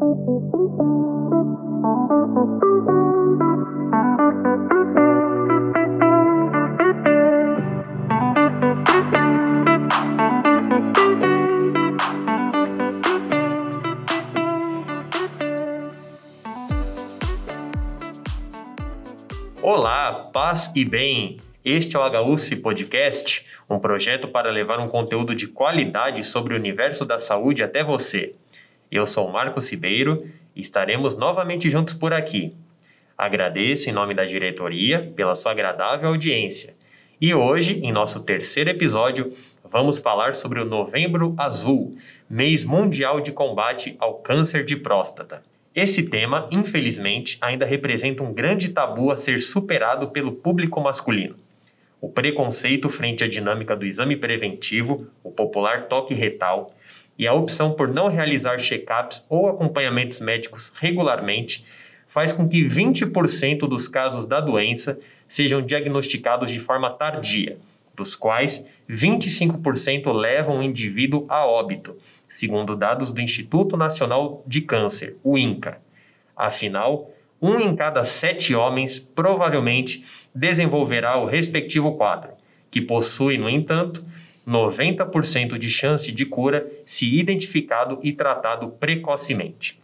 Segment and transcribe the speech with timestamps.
[0.00, 0.08] Olá,
[20.32, 21.36] paz e bem.
[21.62, 26.56] Este é o HUSF Podcast, um projeto para levar um conteúdo de qualidade sobre o
[26.56, 28.34] universo da saúde até você.
[28.90, 32.52] Eu sou Marcos Ribeiro e estaremos novamente juntos por aqui.
[33.16, 36.74] Agradeço em nome da diretoria pela sua agradável audiência.
[37.20, 39.32] E hoje, em nosso terceiro episódio,
[39.62, 41.96] vamos falar sobre o Novembro Azul,
[42.28, 45.40] mês mundial de combate ao câncer de próstata.
[45.72, 51.36] Esse tema, infelizmente, ainda representa um grande tabu a ser superado pelo público masculino.
[52.00, 56.74] O preconceito frente à dinâmica do exame preventivo, o popular toque retal,
[57.20, 61.66] e a opção por não realizar check-ups ou acompanhamentos médicos regularmente
[62.08, 67.58] faz com que 20% dos casos da doença sejam diagnosticados de forma tardia,
[67.94, 71.94] dos quais 25% levam o indivíduo a óbito,
[72.26, 75.76] segundo dados do Instituto Nacional de Câncer, o INCA.
[76.34, 82.30] Afinal, um em cada sete homens provavelmente desenvolverá o respectivo quadro,
[82.70, 84.02] que possui, no entanto,
[84.50, 89.78] 90% de chance de cura se identificado e tratado precocemente.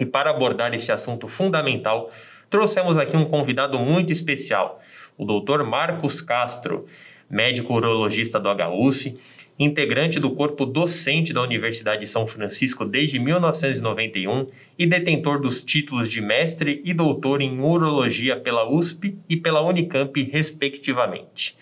[0.00, 2.12] E para abordar esse assunto fundamental,
[2.50, 4.82] trouxemos aqui um convidado muito especial,
[5.16, 5.62] o Dr.
[5.62, 6.86] Marcos Castro,
[7.30, 9.16] médico urologista do HUSC,
[9.56, 16.10] integrante do corpo docente da Universidade de São Francisco desde 1991 e detentor dos títulos
[16.10, 21.56] de mestre e doutor em urologia pela USP e pela Unicamp, respectivamente.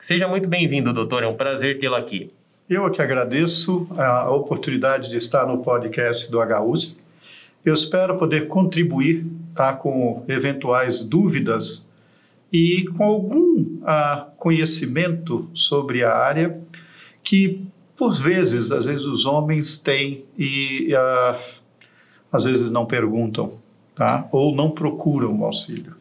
[0.00, 2.30] Seja muito bem-vindo, doutor, é um prazer tê-lo aqui.
[2.70, 6.96] Eu é que agradeço a oportunidade de estar no podcast do HUSP.
[7.64, 11.84] Eu espero poder contribuir tá, com eventuais dúvidas
[12.52, 16.60] e com algum uh, conhecimento sobre a área
[17.24, 17.60] que,
[17.96, 21.40] por vezes, às vezes os homens têm e uh,
[22.32, 23.52] às vezes não perguntam,
[23.96, 24.28] tá?
[24.30, 25.96] Ou não procuram o auxílio.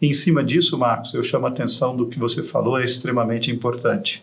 [0.00, 3.50] E em cima disso, Marcos, eu chamo a atenção do que você falou, é extremamente
[3.50, 4.22] importante.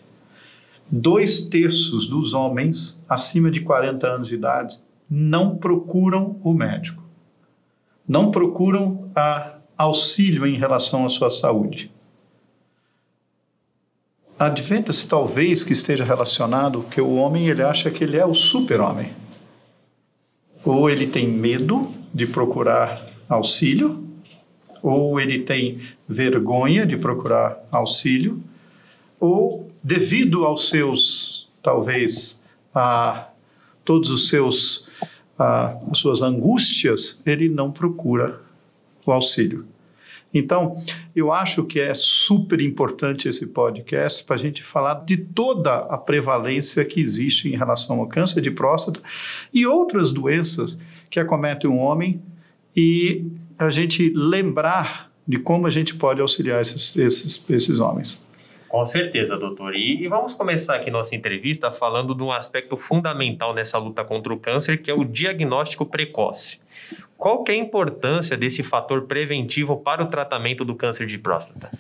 [0.89, 4.77] Dois terços dos homens acima de 40 anos de idade
[5.09, 7.03] não procuram o médico,
[8.07, 9.11] não procuram
[9.77, 11.91] auxílio em relação à sua saúde.
[14.37, 19.13] Adventa-se talvez que esteja relacionado que o homem ele acha que ele é o super-homem.
[20.65, 24.03] Ou ele tem medo de procurar auxílio,
[24.83, 28.43] ou ele tem vergonha de procurar auxílio,
[29.17, 32.43] ou devido aos seus, talvez,
[32.75, 33.29] a
[33.85, 34.89] todos os seus,
[35.39, 38.41] a, as suas angústias, ele não procura
[39.05, 39.65] o auxílio.
[40.33, 40.75] Então,
[41.15, 45.97] eu acho que é super importante esse podcast para a gente falar de toda a
[45.97, 48.99] prevalência que existe em relação ao câncer de próstata
[49.53, 50.77] e outras doenças
[51.09, 52.19] que acometem o homem
[52.75, 53.23] e
[53.65, 58.21] a gente lembrar de como a gente pode auxiliar esses, esses, esses homens.
[58.73, 59.75] Com certeza, doutor.
[59.75, 64.33] E, e, vamos começar aqui nossa entrevista falando de um aspecto fundamental nessa luta contra
[64.33, 66.59] o câncer, que é o diagnóstico precoce.
[67.15, 71.71] Qual que é a importância desse fator preventivo para o tratamento do câncer de próstata?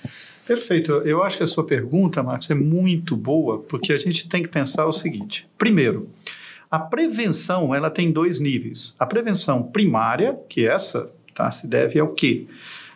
[0.45, 0.91] Perfeito.
[1.03, 4.49] Eu acho que a sua pergunta, Marcos, é muito boa, porque a gente tem que
[4.49, 5.47] pensar o seguinte.
[5.57, 6.09] Primeiro,
[6.69, 8.95] a prevenção ela tem dois níveis.
[8.99, 12.47] A prevenção primária, que essa tá, se deve ao quê?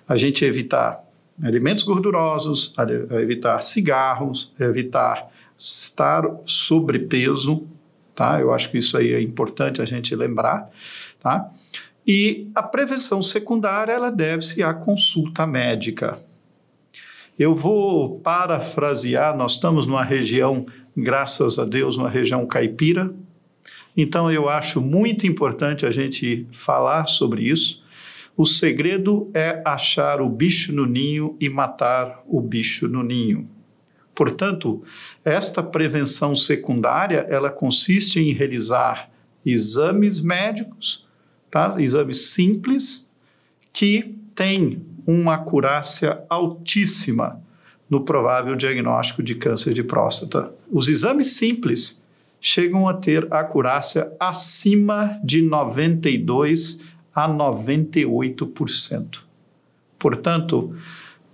[0.07, 1.03] A gente evitar
[1.43, 2.73] alimentos gordurosos,
[3.21, 7.67] evitar cigarros, evitar estar sobrepeso,
[8.15, 8.39] tá?
[8.39, 10.69] Eu acho que isso aí é importante a gente lembrar,
[11.19, 11.49] tá?
[12.05, 16.19] E a prevenção secundária, ela deve-se à consulta médica.
[17.37, 20.65] Eu vou parafrasear, nós estamos numa região,
[20.95, 23.13] graças a Deus, uma região caipira,
[23.95, 27.83] então eu acho muito importante a gente falar sobre isso,
[28.37, 33.49] o segredo é achar o bicho no ninho e matar o bicho no ninho.
[34.13, 34.83] Portanto,
[35.25, 39.09] esta prevenção secundária, ela consiste em realizar
[39.43, 41.07] exames médicos,
[41.49, 41.75] tá?
[41.79, 43.09] exames simples,
[43.73, 47.41] que têm uma acurácia altíssima
[47.89, 50.53] no provável diagnóstico de câncer de próstata.
[50.71, 52.03] Os exames simples
[52.39, 56.79] chegam a ter acurácia acima de 92
[57.17, 59.23] a 98%.
[59.97, 60.77] Portanto,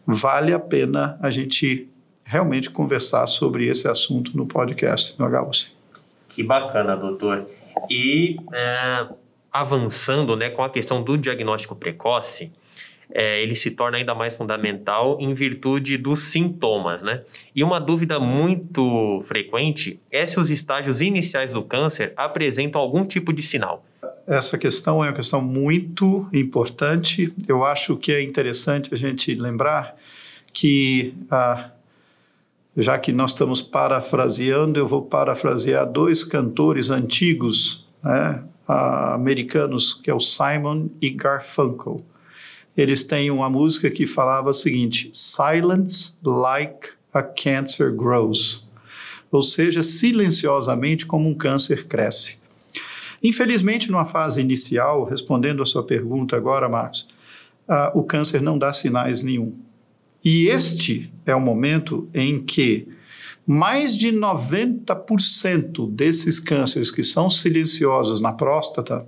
[0.08, 1.90] vale a pena a gente
[2.24, 5.68] realmente conversar sobre esse assunto no podcast do HUC.
[6.30, 7.46] Que bacana, doutor.
[7.90, 9.08] E é,
[9.52, 12.50] avançando né, com a questão do diagnóstico precoce,
[13.14, 17.24] é, ele se torna ainda mais fundamental em virtude dos sintomas, né?
[17.54, 23.34] E uma dúvida muito frequente é se os estágios iniciais do câncer apresentam algum tipo
[23.34, 23.84] de sinal.
[24.25, 27.34] Essa questão é uma questão muito importante.
[27.48, 29.96] Eu acho que é interessante a gente lembrar
[30.54, 31.72] que, ah,
[32.78, 40.10] já que nós estamos parafraseando, eu vou parafrasear dois cantores antigos, né, ah, americanos, que
[40.10, 42.04] é o Simon e Garfunkel
[42.75, 48.68] eles têm uma música que falava o seguinte: Silence like a cancer grows.
[49.31, 52.38] Ou seja, silenciosamente como um câncer cresce.
[53.24, 57.08] Infelizmente, numa fase inicial, respondendo a sua pergunta agora, Marcos,
[57.70, 59.56] uh, o câncer não dá sinais nenhum.
[60.24, 62.88] E este é o momento em que
[63.46, 69.06] mais de 90% desses cânceres que são silenciosos na próstata,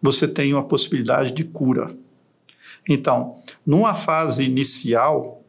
[0.00, 1.94] você tem uma possibilidade de cura.
[2.88, 5.44] Então, numa fase inicial,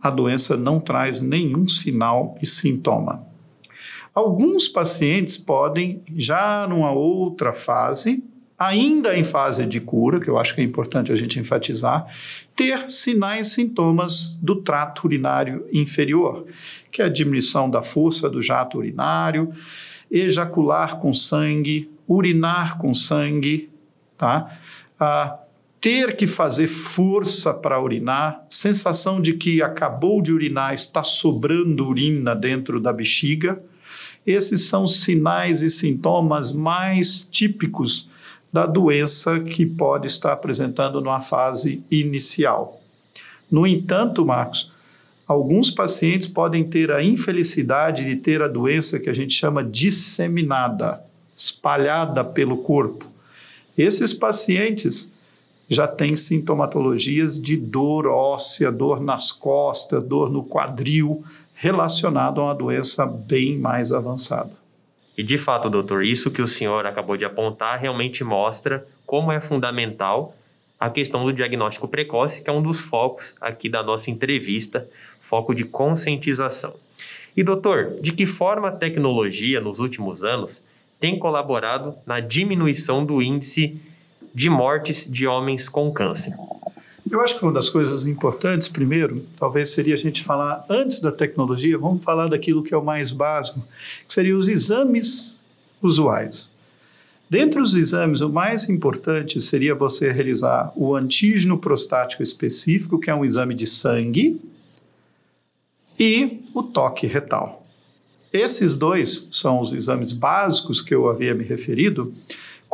[0.00, 3.26] a doença não traz nenhum sinal e sintoma.
[4.14, 8.22] Alguns pacientes podem, já numa outra fase,
[8.56, 12.06] ainda em fase de cura, que eu acho que é importante a gente enfatizar,
[12.54, 16.46] ter sinais e sintomas do trato urinário inferior,
[16.92, 19.52] que é a diminuição da força do jato urinário,
[20.10, 23.68] ejacular com sangue, urinar com sangue,
[24.16, 24.58] tá?
[25.00, 25.40] Ah,
[25.80, 32.34] ter que fazer força para urinar, sensação de que acabou de urinar, está sobrando urina
[32.34, 33.60] dentro da bexiga.
[34.26, 38.08] Esses são sinais e sintomas mais típicos
[38.52, 42.80] da doença que pode estar apresentando numa fase inicial.
[43.50, 44.72] No entanto, Marcos,
[45.26, 51.04] alguns pacientes podem ter a infelicidade de ter a doença que a gente chama disseminada,
[51.36, 53.06] espalhada pelo corpo.
[53.76, 55.10] Esses pacientes
[55.68, 62.54] já tem sintomatologias de dor óssea, dor nas costas, dor no quadril, relacionado a uma
[62.54, 64.52] doença bem mais avançada.
[65.16, 69.40] E de fato, doutor, isso que o senhor acabou de apontar realmente mostra como é
[69.40, 70.34] fundamental
[70.78, 74.88] a questão do diagnóstico precoce, que é um dos focos aqui da nossa entrevista,
[75.22, 76.74] foco de conscientização.
[77.36, 80.64] E doutor, de que forma a tecnologia nos últimos anos
[81.00, 83.80] tem colaborado na diminuição do índice
[84.34, 86.34] de mortes de homens com câncer?
[87.10, 91.12] Eu acho que uma das coisas importantes, primeiro, talvez seria a gente falar, antes da
[91.12, 93.60] tecnologia, vamos falar daquilo que é o mais básico,
[94.06, 95.38] que seriam os exames
[95.82, 96.50] usuais.
[97.28, 103.14] Dentre os exames, o mais importante seria você realizar o antígeno prostático específico, que é
[103.14, 104.40] um exame de sangue,
[105.98, 107.66] e o toque retal.
[108.32, 112.12] Esses dois são os exames básicos que eu havia me referido,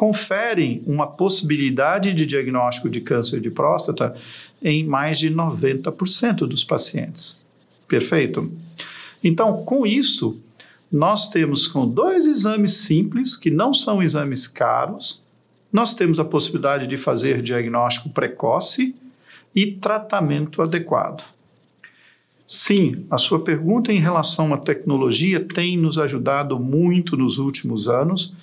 [0.00, 4.16] conferem uma possibilidade de diagnóstico de câncer de próstata
[4.62, 7.38] em mais de 90% dos pacientes.
[7.86, 8.50] Perfeito?
[9.22, 10.40] Então, com isso,
[10.90, 15.22] nós temos com dois exames simples, que não são exames caros,
[15.70, 18.96] nós temos a possibilidade de fazer diagnóstico precoce
[19.54, 21.22] e tratamento adequado.
[22.46, 28.34] Sim, a sua pergunta em relação à tecnologia tem nos ajudado muito nos últimos anos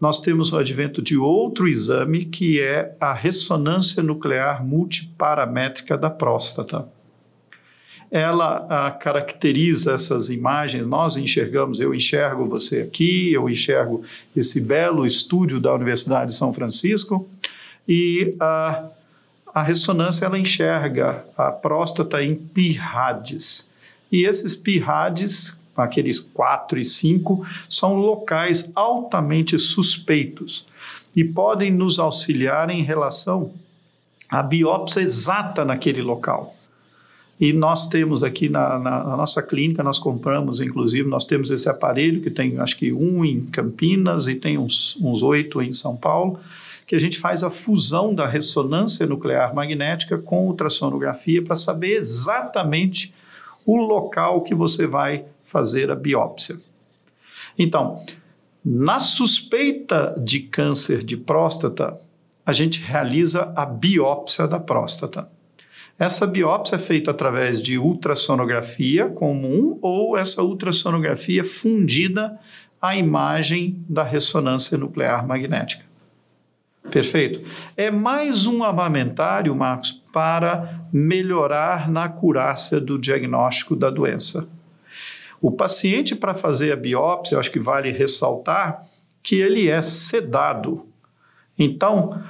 [0.00, 6.86] nós temos o advento de outro exame que é a ressonância nuclear multiparamétrica da próstata.
[8.10, 14.04] Ela a, caracteriza essas imagens, nós enxergamos, eu enxergo você aqui, eu enxergo
[14.36, 17.28] esse belo estúdio da Universidade de São Francisco,
[17.88, 18.88] e a,
[19.54, 23.68] a ressonância ela enxerga a próstata em pirrades.
[24.12, 30.66] E esses pirrades aqueles 4 e 5, são locais altamente suspeitos
[31.14, 33.52] e podem nos auxiliar em relação
[34.28, 36.56] à biópsia exata naquele local.
[37.40, 41.68] E nós temos aqui na, na, na, nossa clínica, nós compramos, inclusive, nós temos esse
[41.68, 45.96] aparelho que tem acho que um em Campinas e tem uns, uns oito em São
[45.96, 46.38] Paulo,
[46.86, 53.12] que a gente faz a fusão da ressonância nuclear magnética com ultrassonografia para saber exatamente
[53.66, 56.56] o local que você vai fazer a biópsia.
[57.56, 58.04] Então,
[58.64, 61.96] na suspeita de câncer de próstata,
[62.44, 65.28] a gente realiza a biópsia da próstata.
[65.96, 72.36] Essa biópsia é feita através de ultrassonografia comum ou essa ultrassonografia fundida
[72.82, 75.84] à imagem da ressonância nuclear magnética.
[76.90, 77.40] Perfeito?
[77.76, 84.48] É mais um armamentário, Marcos, para melhorar na acurácia do diagnóstico da doença.
[85.40, 88.84] O paciente, para fazer a biópsia, eu acho que vale ressaltar
[89.22, 90.86] que ele é sedado.
[91.58, 92.22] Então,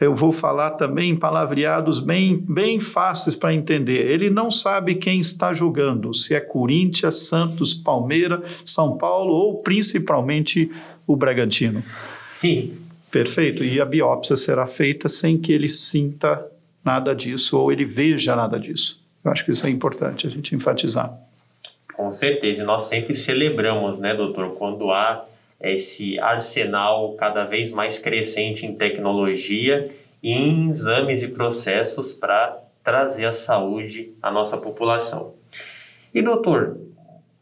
[0.00, 4.10] eu vou falar também em palavreados bem, bem fáceis para entender.
[4.10, 10.70] Ele não sabe quem está jogando, se é Corinthians, Santos, Palmeiras, São Paulo ou principalmente
[11.06, 11.82] o Bragantino.
[12.28, 12.78] Sim.
[13.14, 13.62] Perfeito.
[13.62, 16.44] E a biópsia será feita sem que ele sinta
[16.84, 19.00] nada disso ou ele veja nada disso.
[19.24, 21.16] Eu acho que isso é importante a gente enfatizar.
[21.96, 22.64] Com certeza.
[22.64, 25.24] Nós sempre celebramos, né, doutor, quando há
[25.60, 29.90] esse arsenal cada vez mais crescente em tecnologia
[30.22, 35.34] e em exames e processos para trazer a saúde à nossa população.
[36.12, 36.76] E doutor,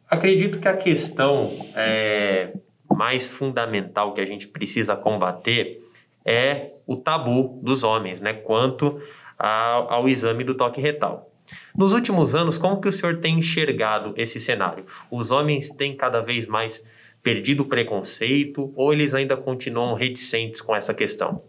[0.08, 2.52] acredito que a questão é,
[2.88, 5.82] mais fundamental que a gente precisa combater
[6.24, 9.00] é o tabu dos homens, né, quanto
[9.38, 11.31] ao, ao exame do toque retal.
[11.76, 14.84] Nos últimos anos, como que o senhor tem enxergado esse cenário?
[15.10, 16.84] Os homens têm cada vez mais
[17.22, 21.42] perdido o preconceito ou eles ainda continuam reticentes com essa questão?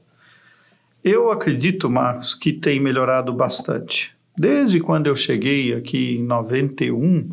[1.03, 4.15] Eu acredito, Marcos, que tem melhorado bastante.
[4.37, 7.29] Desde quando eu cheguei aqui em 91,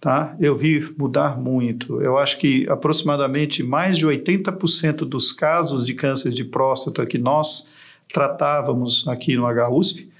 [0.00, 0.34] tá?
[0.40, 2.00] Eu vi mudar muito.
[2.00, 7.68] Eu acho que aproximadamente mais de 80% dos casos de câncer de próstata que nós
[8.12, 10.10] tratávamos aqui no HUSF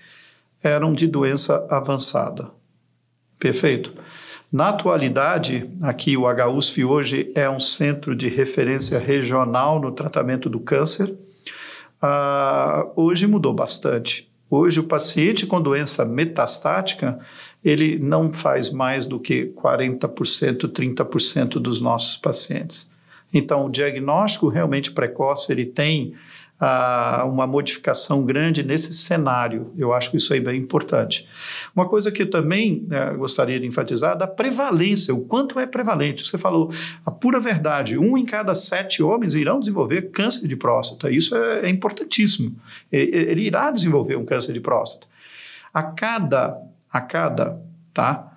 [0.63, 2.51] eram de doença avançada.
[3.39, 3.93] Perfeito?
[4.53, 10.61] Na atualidade, aqui o HUSF hoje é um centro de referência regional no tratamento do
[10.61, 11.15] câncer.
[12.01, 14.31] Ah, hoje mudou bastante.
[14.51, 17.19] Hoje o paciente com doença metastática,
[17.65, 22.87] ele não faz mais do que 40%, 30% dos nossos pacientes.
[23.33, 26.15] Então, o diagnóstico realmente precoce, ele tem
[27.27, 29.73] uma modificação grande nesse cenário.
[29.77, 31.29] Eu acho que isso aí é bem importante.
[31.75, 36.25] Uma coisa que eu também né, gostaria de enfatizar da prevalência, o quanto é prevalente.
[36.25, 36.73] Você falou
[37.05, 41.11] a pura verdade: um em cada sete homens irão desenvolver câncer de próstata.
[41.11, 42.55] Isso é, é importantíssimo.
[42.93, 45.07] Ele irá desenvolver um câncer de próstata.
[45.75, 46.61] A cada,
[46.93, 47.61] a cada,
[47.93, 48.35] tá?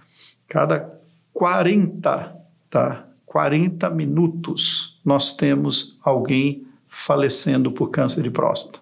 [0.47, 0.99] Cada
[1.31, 2.35] 40,
[2.71, 3.05] tá?
[3.25, 6.64] 40 minutos nós temos alguém
[6.97, 8.79] falecendo por câncer de próstata.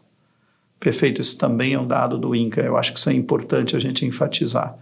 [0.79, 3.79] Perfeito, isso também é um dado do INCA, eu acho que isso é importante a
[3.79, 4.77] gente enfatizar.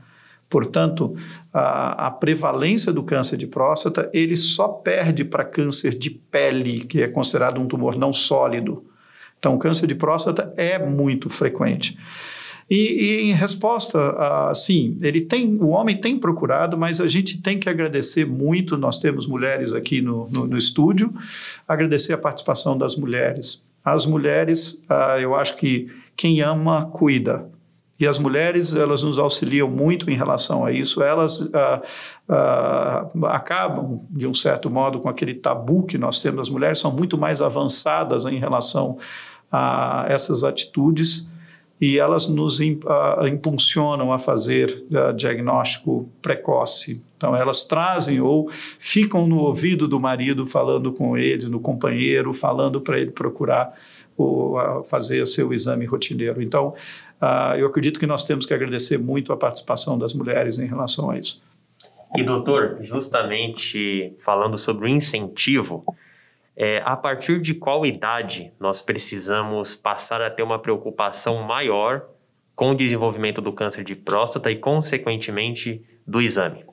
[0.50, 1.16] Portanto,
[1.54, 7.02] a, a prevalência do câncer de próstata, ele só perde para câncer de pele, que
[7.02, 8.84] é considerado um tumor não sólido.
[9.40, 11.98] Então, o câncer de próstata é muito frequente.
[12.72, 14.00] E, e, em resposta,
[14.56, 18.78] sim, ele tem, o homem tem procurado, mas a gente tem que agradecer muito.
[18.78, 21.14] Nós temos mulheres aqui no, no, no estúdio,
[21.68, 23.68] agradecer a participação das mulheres.
[23.84, 27.46] As mulheres, ah, eu acho que quem ama cuida.
[28.00, 31.04] E as mulheres, elas nos auxiliam muito em relação a isso.
[31.04, 31.82] Elas ah,
[32.30, 36.40] ah, acabam, de um certo modo, com aquele tabu que nós temos.
[36.40, 38.98] As mulheres são muito mais avançadas em relação
[39.52, 41.30] a essas atitudes
[41.82, 44.86] e elas nos impulsionam a fazer
[45.16, 47.04] diagnóstico precoce.
[47.18, 52.80] Então, elas trazem ou ficam no ouvido do marido, falando com ele, no companheiro, falando
[52.80, 53.74] para ele procurar
[54.16, 56.42] ou, fazer o seu exame rotineiro.
[56.42, 56.76] Então,
[57.58, 61.18] eu acredito que nós temos que agradecer muito a participação das mulheres em relação a
[61.18, 61.42] isso.
[62.16, 65.84] E, doutor, justamente falando sobre o incentivo,
[66.56, 72.06] é, a partir de qual idade nós precisamos passar a ter uma preocupação maior
[72.56, 76.66] com o desenvolvimento do câncer de próstata e, consequentemente, do exame?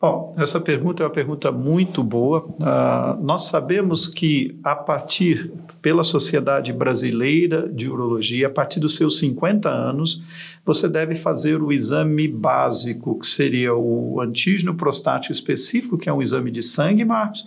[0.00, 2.46] Bom, essa pergunta é uma pergunta muito boa.
[2.46, 5.52] Uh, nós sabemos que, a partir,
[5.82, 10.22] pela Sociedade Brasileira de Urologia, a partir dos seus 50 anos,
[10.64, 16.22] você deve fazer o exame básico, que seria o antígeno prostático específico, que é um
[16.22, 17.44] exame de sangue, Marcos,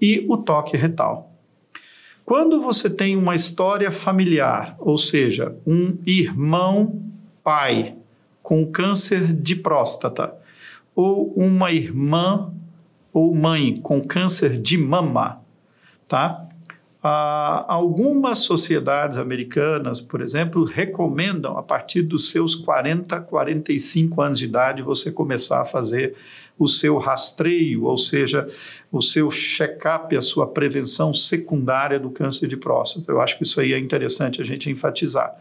[0.00, 1.30] e o toque retal.
[2.24, 7.02] Quando você tem uma história familiar, ou seja, um irmão
[7.42, 7.96] pai
[8.42, 10.34] com câncer de próstata,
[10.94, 12.52] ou uma irmã
[13.12, 15.40] ou mãe com câncer de mama,
[16.08, 16.46] tá?
[17.02, 24.44] Ah, algumas sociedades americanas, por exemplo, recomendam a partir dos seus 40, 45 anos de
[24.44, 26.14] idade você começar a fazer
[26.60, 28.46] o seu rastreio, ou seja,
[28.92, 33.10] o seu check-up, a sua prevenção secundária do câncer de próstata.
[33.10, 35.34] Eu acho que isso aí é interessante a gente enfatizar.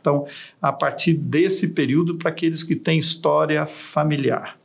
[0.00, 0.26] Então,
[0.60, 4.58] a partir desse período, para aqueles que têm história familiar.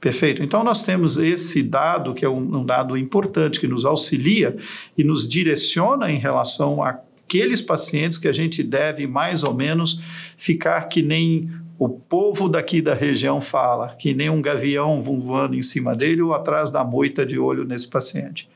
[0.00, 0.42] Perfeito?
[0.42, 4.56] Então, nós temos esse dado, que é um, um dado importante, que nos auxilia
[4.96, 10.00] e nos direciona em relação àqueles pacientes que a gente deve mais ou menos
[10.38, 15.62] ficar que nem o povo daqui da região fala, que nem um gavião voando em
[15.62, 18.48] cima dele ou atrás da moita de olho nesse paciente.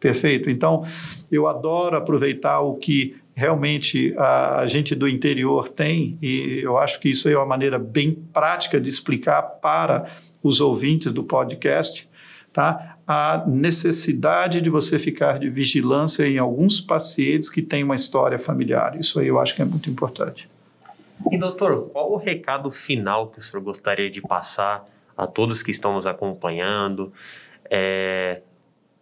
[0.00, 0.50] Perfeito?
[0.50, 0.84] Então,
[1.30, 7.10] eu adoro aproveitar o que realmente a, gente do interior tem, e eu acho que
[7.10, 10.06] isso é uma maneira bem prática de explicar para
[10.42, 12.08] os ouvintes do podcast,
[12.52, 12.96] tá?
[13.06, 18.98] a necessidade de você ficar de vigilância em alguns pacientes que têm uma história familiar.
[18.98, 20.48] Isso aí eu acho que é muito importante.
[21.30, 24.84] E doutor, qual o recado final que o senhor gostaria de passar
[25.16, 27.12] a todos que estão nos acompanhando?
[27.70, 28.42] É,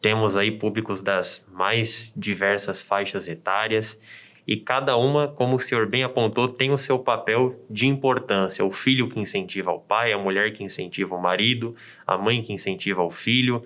[0.01, 4.01] temos aí públicos das mais diversas faixas etárias
[4.47, 8.65] e cada uma, como o senhor bem apontou, tem o seu papel de importância.
[8.65, 12.53] O filho que incentiva o pai, a mulher que incentiva o marido, a mãe que
[12.53, 13.63] incentiva o filho.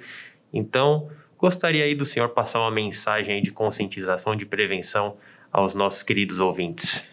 [0.53, 1.09] Então,
[1.39, 5.17] gostaria aí do senhor passar uma mensagem de conscientização, de prevenção
[5.51, 7.09] aos nossos queridos ouvintes.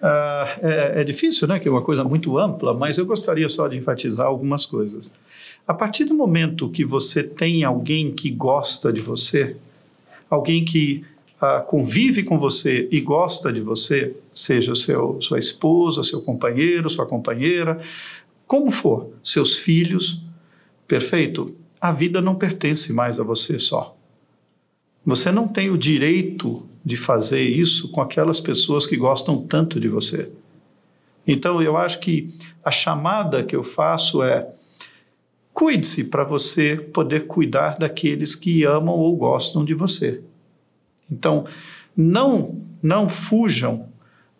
[0.00, 1.58] Uh, é, é, difícil, né?
[1.58, 5.10] Que é uma coisa muito ampla, mas eu gostaria só de enfatizar algumas coisas.
[5.68, 9.56] A partir do momento que você tem alguém que gosta de você,
[10.30, 11.04] alguém que
[11.36, 17.06] uh, convive com você e gosta de você, seja seu, sua esposa, seu companheiro, sua
[17.06, 17.80] companheira,
[18.46, 20.22] como for, seus filhos,
[20.88, 21.54] perfeito?
[21.78, 23.96] A vida não pertence mais a você só.
[25.04, 29.88] Você não tem o direito de fazer isso com aquelas pessoas que gostam tanto de
[29.88, 30.30] você.
[31.26, 32.28] Então, eu acho que
[32.64, 34.48] a chamada que eu faço é:
[35.52, 40.22] cuide-se para você poder cuidar daqueles que amam ou gostam de você.
[41.10, 41.46] Então,
[41.96, 43.88] não, não fujam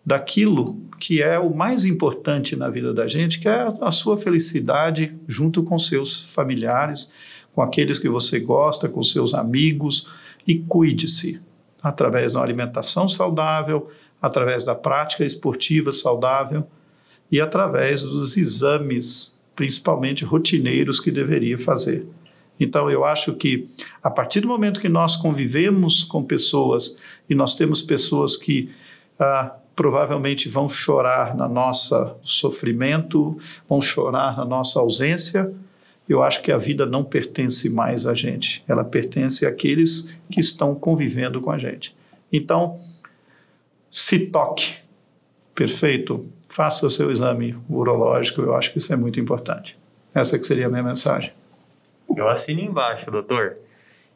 [0.04, 5.16] daquilo que é o mais importante na vida da gente, que é a sua felicidade
[5.26, 7.10] junto com seus familiares,
[7.54, 10.06] com aqueles que você gosta, com seus amigos,
[10.46, 11.40] e cuide-se
[11.82, 16.66] através de uma alimentação saudável, através da prática esportiva saudável
[17.30, 22.06] e através dos exames, principalmente rotineiros, que deveria fazer.
[22.58, 23.68] Então, eu acho que
[24.02, 28.70] a partir do momento que nós convivemos com pessoas e nós temos pessoas que
[29.18, 35.50] ah, provavelmente vão chorar na nossa sofrimento, vão chorar na nossa ausência,
[36.12, 40.74] eu acho que a vida não pertence mais a gente, ela pertence àqueles que estão
[40.74, 41.94] convivendo com a gente.
[42.32, 42.80] Então,
[43.92, 44.74] se toque,
[45.54, 49.78] perfeito, faça o seu exame urológico, eu acho que isso é muito importante.
[50.12, 51.32] Essa que seria a minha mensagem.
[52.16, 53.56] Eu assino embaixo, doutor.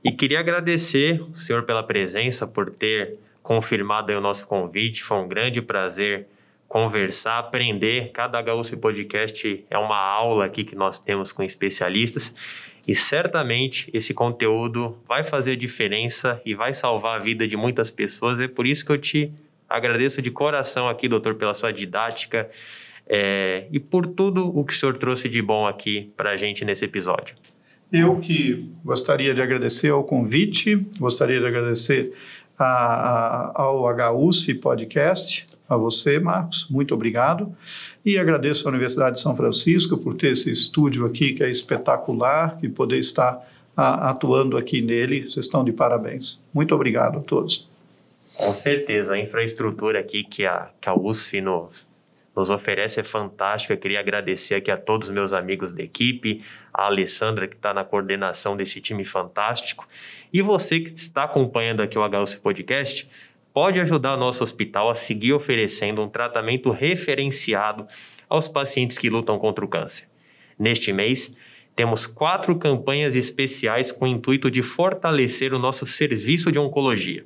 [0.03, 5.05] E queria agradecer o senhor pela presença, por ter confirmado o nosso convite.
[5.05, 6.27] Foi um grande prazer
[6.75, 8.11] conversar, aprender.
[8.11, 12.35] Cada HUSP Podcast é uma aula aqui que nós temos com especialistas.
[12.85, 18.41] E certamente esse conteúdo vai fazer diferença e vai salvar a vida de muitas pessoas.
[18.41, 19.33] É por isso que eu te
[19.69, 22.51] agradeço de coração aqui, doutor, pela sua didática
[23.07, 26.65] é, e por tudo o que o senhor trouxe de bom aqui para a gente
[26.65, 27.37] nesse episódio.
[27.93, 32.13] Eu que gostaria de agradecer ao convite, gostaria de agradecer
[32.59, 33.85] a, a, ao
[34.27, 37.55] HUSF Podcast, a você, Marcos, muito obrigado.
[38.05, 42.59] E agradeço à Universidade de São Francisco por ter esse estúdio aqui que é espetacular
[42.63, 43.41] e poder estar
[43.77, 45.23] a, atuando aqui nele.
[45.23, 46.39] Vocês estão de parabéns.
[46.53, 47.69] Muito obrigado a todos.
[48.37, 51.71] Com certeza, a infraestrutura aqui que a, que a USF no,
[52.37, 53.75] nos oferece é fantástica.
[53.75, 57.73] Eu queria agradecer aqui a todos os meus amigos da equipe, a Alessandra, que está
[57.73, 59.87] na coordenação desse time fantástico,
[60.33, 63.09] e você que está acompanhando aqui o HUC Podcast,
[63.55, 67.87] pode ajudar nosso hospital a seguir oferecendo um tratamento referenciado
[68.29, 70.09] aos pacientes que lutam contra o câncer.
[70.59, 71.33] Neste mês,
[71.77, 77.25] temos quatro campanhas especiais com o intuito de fortalecer o nosso serviço de oncologia.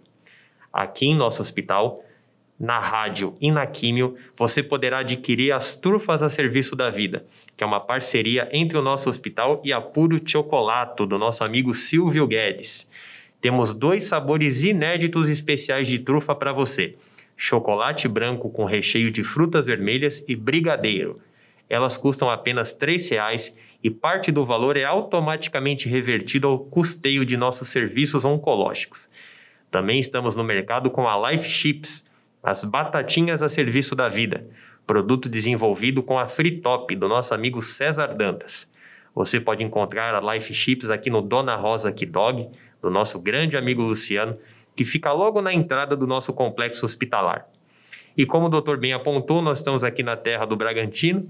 [0.71, 2.05] Aqui em nosso hospital,
[2.61, 7.25] na rádio e na químio, você poderá adquirir as trufas a serviço da vida,
[7.57, 11.75] que é uma parceria entre o nosso hospital e a Puro Chocolato, do nosso amigo
[11.75, 12.87] Silvio Guedes.
[13.41, 16.97] Temos dois sabores inéditos especiais de trufa para você:
[17.37, 21.21] chocolate branco com recheio de frutas vermelhas e brigadeiro.
[21.69, 27.37] Elas custam apenas R$ reais e parte do valor é automaticamente revertido ao custeio de
[27.37, 29.09] nossos serviços oncológicos.
[29.71, 32.05] Também estamos no mercado com a Life Chips,
[32.43, 34.47] as batatinhas a serviço da vida,
[34.87, 38.69] produto desenvolvido com a Free Top do nosso amigo César Dantas.
[39.15, 42.49] Você pode encontrar a Life Chips aqui no Dona Rosa Dog,
[42.83, 44.37] do nosso grande amigo Luciano,
[44.77, 47.47] que fica logo na entrada do nosso complexo hospitalar.
[48.17, 51.29] E como o doutor bem apontou, nós estamos aqui na terra do Bragantino,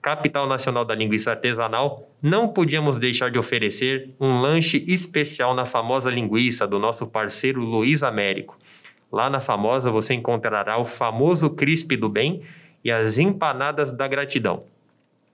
[0.00, 6.10] capital nacional da linguiça artesanal, não podíamos deixar de oferecer um lanche especial na famosa
[6.10, 8.56] linguiça do nosso parceiro Luiz Américo.
[9.10, 12.42] Lá na famosa você encontrará o famoso crisp do bem
[12.84, 14.64] e as empanadas da gratidão.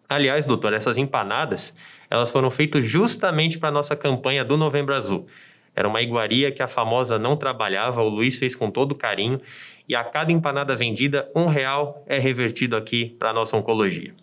[0.09, 1.77] Aliás, doutor, essas empanadas,
[2.15, 5.27] elas foram feitas justamente para a nossa campanha do Novembro Azul.
[5.75, 9.41] Era uma iguaria que a famosa não trabalhava, o Luiz fez com todo carinho
[9.89, 14.15] e a cada empanada vendida, um real é revertido aqui para a nossa oncologia.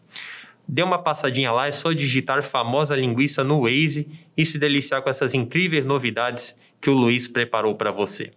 [0.65, 5.10] Dê uma passadinha lá, é só digitar famosa linguiça no Waze e se deliciar com
[5.10, 8.32] essas incríveis novidades que o Luiz preparou para você.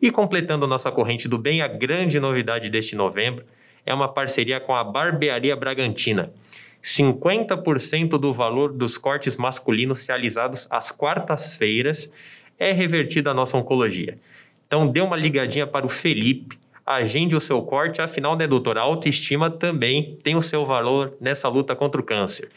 [0.00, 3.44] E completando nossa corrente do bem, a grande novidade deste novembro
[3.84, 6.32] é uma parceria com a Barbearia Bragantina.
[6.86, 12.12] 50% do valor dos cortes masculinos realizados às quartas-feiras
[12.56, 14.20] é revertido à nossa oncologia.
[14.68, 18.78] Então dê uma ligadinha para o Felipe, agende o seu corte, afinal, né, doutor?
[18.78, 22.50] A autoestima também tem o seu valor nessa luta contra o câncer.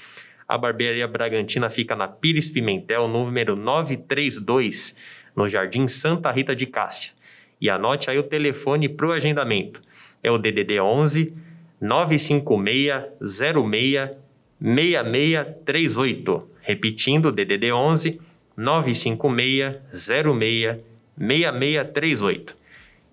[0.48, 4.96] A Barbearia Bragantina fica na Pires Pimentel, número 932,
[5.36, 7.14] no Jardim Santa Rita de Cássia.
[7.60, 9.82] E anote aí o telefone para o agendamento.
[10.22, 11.49] É o DDD 11
[11.82, 14.18] 956 06
[14.62, 16.50] 6638.
[16.62, 18.20] Repetindo, DDD 11
[18.56, 20.78] 956 06
[21.18, 22.60] 6638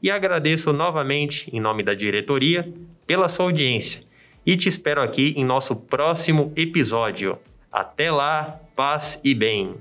[0.02, 2.68] e agradeço novamente, em nome da diretoria,
[3.06, 4.06] pela sua audiência
[4.46, 7.36] e te espero aqui em nosso próximo episódio.
[7.72, 9.74] Até lá, paz e bem.